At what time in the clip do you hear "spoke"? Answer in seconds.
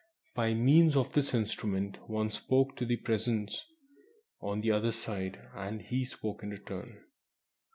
2.31-2.75, 6.05-6.41